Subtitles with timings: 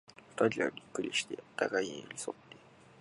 [0.35, 2.57] 二人はびっくりして、互に寄り添って、